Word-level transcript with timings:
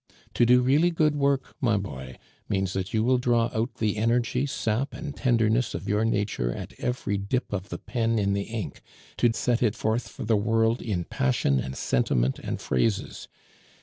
To 0.33 0.47
do 0.47 0.61
really 0.61 0.89
good 0.89 1.15
work, 1.15 1.55
my 1.61 1.77
boy, 1.77 2.17
means 2.49 2.73
that 2.73 2.91
you 2.91 3.03
will 3.03 3.19
draw 3.19 3.51
out 3.53 3.75
the 3.75 3.97
energy, 3.97 4.47
sap, 4.47 4.95
and 4.95 5.15
tenderness 5.15 5.75
of 5.75 5.87
your 5.87 6.03
nature 6.03 6.51
at 6.51 6.73
every 6.79 7.19
dip 7.19 7.53
of 7.53 7.69
the 7.69 7.77
pen 7.77 8.17
in 8.17 8.33
the 8.33 8.45
ink, 8.45 8.81
to 9.17 9.31
set 9.31 9.61
it 9.61 9.75
forth 9.75 10.07
for 10.07 10.25
the 10.25 10.35
world 10.35 10.81
in 10.81 11.03
passion 11.03 11.59
and 11.59 11.77
sentiment 11.77 12.39
and 12.39 12.59
phrases. 12.61 13.27